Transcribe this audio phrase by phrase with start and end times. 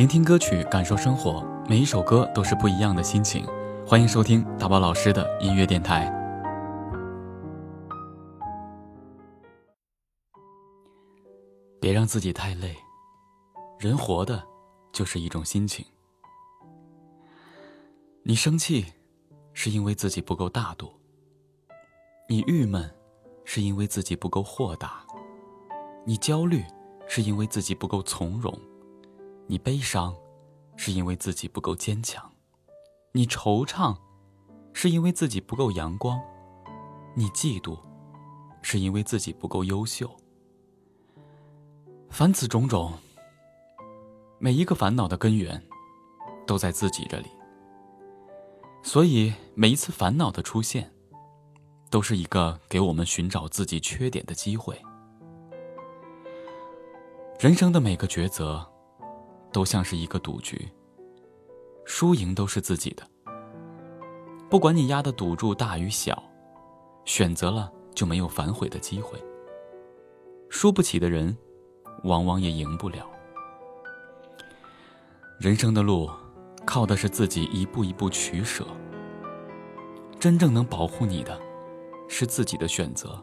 [0.00, 3.46] 聆听歌曲，感受生活，每一首歌都是不一样的心情。
[3.86, 6.10] 欢迎收听大宝老师的音乐电台。
[11.78, 12.74] 别让自己太累，
[13.78, 14.42] 人活的
[14.90, 15.84] 就是一种心情。
[18.22, 18.86] 你生气，
[19.52, 20.86] 是因为自己不够大度；
[22.26, 22.90] 你郁闷，
[23.44, 25.04] 是因为自己不够豁达；
[26.06, 26.64] 你焦虑，
[27.06, 28.50] 是因为自己不够从容；
[29.50, 30.14] 你悲伤，
[30.76, 32.22] 是因为自己不够坚强；
[33.10, 33.96] 你惆怅，
[34.72, 36.20] 是因为自己不够阳光；
[37.16, 37.76] 你嫉妒，
[38.62, 40.08] 是因为自己不够优秀。
[42.10, 42.92] 凡此种种，
[44.38, 45.60] 每一个烦恼的根源，
[46.46, 47.28] 都在自己这里。
[48.84, 50.88] 所以，每一次烦恼的出现，
[51.90, 54.80] 都是一个给我们寻找自己缺点的机会。
[57.40, 58.64] 人生的每个抉择，
[59.52, 60.68] 都像是一个赌局，
[61.84, 63.06] 输赢都是自己的。
[64.48, 66.22] 不管你压的赌注大与小，
[67.04, 69.22] 选择了就没有反悔的机会。
[70.48, 71.36] 输不起的人。
[72.04, 73.06] 往往也赢不了。
[75.38, 76.10] 人生的路，
[76.64, 78.66] 靠的是自己一步一步取舍。
[80.18, 81.38] 真正能保护你的，
[82.08, 83.22] 是自己的选择。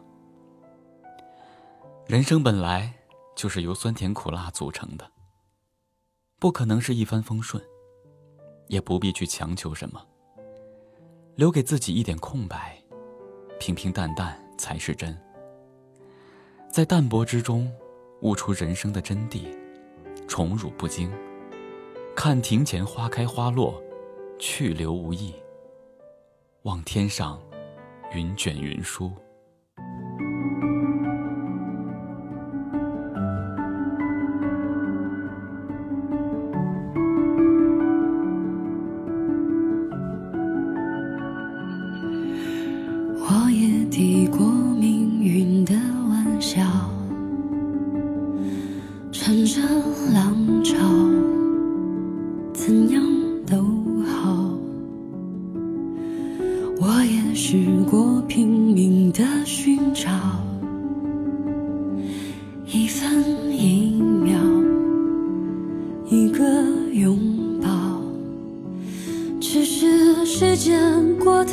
[2.06, 2.94] 人生本来
[3.34, 5.10] 就是由酸甜苦辣组成的，
[6.38, 7.62] 不可能是一帆风顺，
[8.68, 10.04] 也不必去强求什么。
[11.34, 12.82] 留给自己一点空白，
[13.58, 15.16] 平平淡淡才是真。
[16.70, 17.70] 在淡泊之中。
[18.20, 19.44] 悟出人生的真谛，
[20.26, 21.08] 宠辱不惊。
[22.16, 23.80] 看庭前花开花落，
[24.40, 25.32] 去留无意。
[26.62, 27.40] 望天上
[28.12, 29.12] 云卷云舒。
[50.14, 50.76] 浪潮，
[52.52, 53.02] 怎样
[53.46, 53.56] 都
[54.04, 54.58] 好。
[56.80, 57.58] 我也试
[57.90, 60.10] 过拼命的寻找，
[62.66, 64.38] 一分一秒，
[66.08, 66.44] 一个
[66.92, 67.18] 拥
[67.60, 67.68] 抱。
[69.40, 70.78] 只是时间
[71.18, 71.52] 过得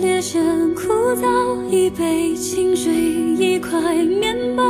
[0.00, 0.42] 略显
[0.74, 2.92] 枯燥，一杯清水，
[3.38, 4.64] 一块面包。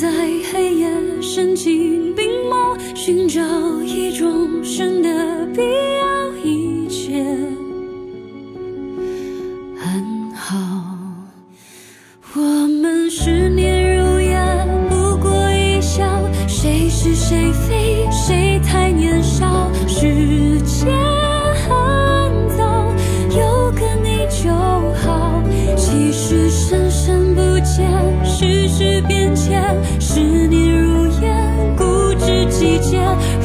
[0.00, 0.08] 在
[0.50, 0.88] 黑夜
[1.20, 3.42] 深情冰眸，寻找
[3.82, 7.22] 一种生的必要，一切
[9.78, 10.56] 安好。
[12.34, 16.02] 我们十年如烟，不过一笑。
[16.48, 17.89] 谁是谁非，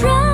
[0.02, 0.25] 让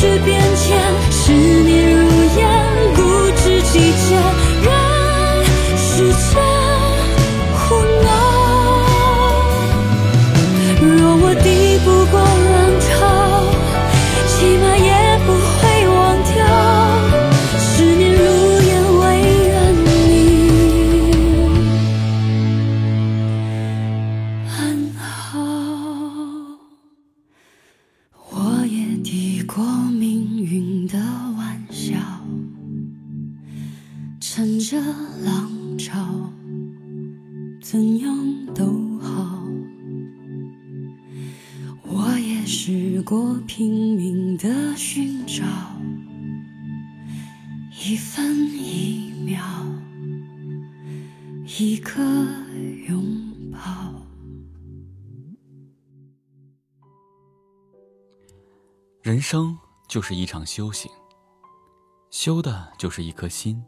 [0.00, 0.78] 许变迁
[34.30, 34.78] 乘着
[35.24, 36.30] 浪潮
[37.62, 39.42] 怎样都好。
[41.82, 45.44] 我也试过拼命的寻找
[47.72, 49.42] 一分一秒
[51.58, 51.98] 一个
[52.86, 53.02] 拥
[53.50, 53.94] 抱。
[59.00, 59.56] 人生
[59.88, 60.90] 就是一场修行
[62.10, 63.64] 修的就是一颗心。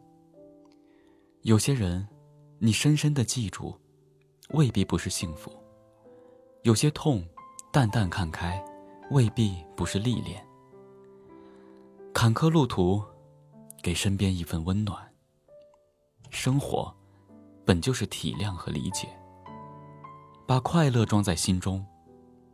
[1.42, 2.06] 有些人，
[2.58, 3.74] 你深深的记住，
[4.50, 5.50] 未必不是幸福；
[6.64, 7.26] 有些痛，
[7.72, 8.62] 淡淡看开，
[9.10, 10.46] 未必不是历练。
[12.12, 13.02] 坎坷路途，
[13.82, 15.02] 给身边一份温暖。
[16.28, 16.94] 生活，
[17.64, 19.08] 本就是体谅和理解。
[20.46, 21.82] 把快乐装在心中，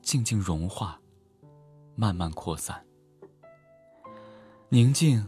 [0.01, 1.01] 静静融化。
[1.97, 2.87] 慢慢扩散。
[4.69, 5.27] 宁静，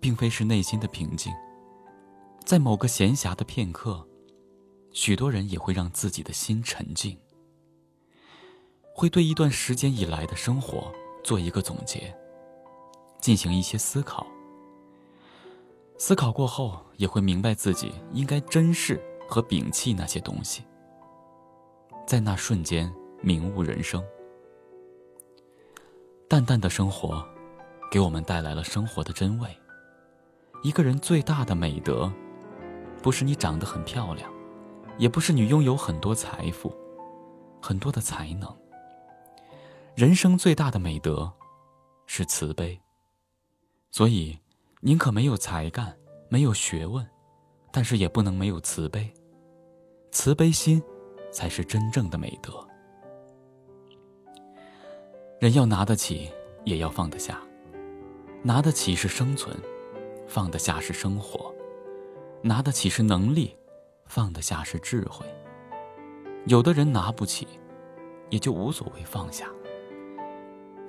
[0.00, 1.32] 并非是内心的平静。
[2.46, 4.06] 在某个闲暇的片刻，
[4.92, 7.18] 许多人也会让自己的心沉静，
[8.94, 10.92] 会对一段时间以来的生活
[11.24, 12.16] 做一个总结，
[13.20, 14.24] 进行一些思考。
[15.98, 20.62] 思考过后，也会明白自己应该珍视和摒弃那些东西，
[22.06, 22.88] 在那瞬间
[23.20, 24.00] 明悟人生。
[26.28, 27.26] 淡淡的生活，
[27.90, 29.48] 给我们带来了生活的真味。
[30.62, 32.12] 一个人最大的美德，
[33.06, 34.28] 不是你长得很漂亮，
[34.98, 36.74] 也不是你拥有很多财富、
[37.62, 38.52] 很多的才能。
[39.94, 41.32] 人生最大的美德，
[42.08, 42.76] 是慈悲。
[43.92, 44.36] 所以，
[44.80, 45.96] 宁可没有才干，
[46.28, 47.08] 没有学问，
[47.70, 49.08] 但是也不能没有慈悲。
[50.10, 50.82] 慈悲心，
[51.30, 52.54] 才是真正的美德。
[55.38, 56.28] 人要拿得起，
[56.64, 57.40] 也要放得下。
[58.42, 59.56] 拿得起是生存，
[60.26, 61.54] 放得下是生活；
[62.46, 63.56] 拿得起是能力，
[64.04, 65.26] 放得下是智慧。
[66.46, 67.48] 有的人拿不起，
[68.30, 69.46] 也就无所谓放下；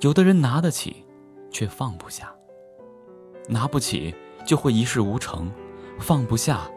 [0.02, 1.04] 有的人拿得起，
[1.50, 2.32] 却放不下。
[3.50, 4.14] 拿不起
[4.46, 5.52] 就会一事无成，
[6.00, 6.70] 放不下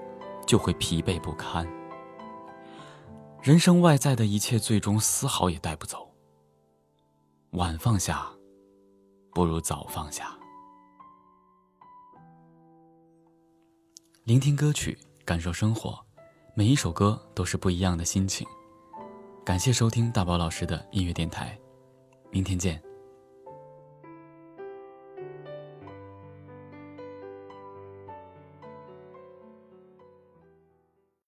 [0.47, 1.69] 就会疲惫不堪。
[3.43, 6.11] 人生外在的一切，最终丝毫也带不走。
[7.51, 8.27] 晚放下，
[9.35, 10.40] 不如早放下。
[14.31, 15.99] 聆听歌曲，感受生活，
[16.55, 18.47] 每一首歌都是不一样的心情。
[19.45, 21.59] 感谢收听大宝老师的音乐电台，
[22.31, 22.81] 明天见。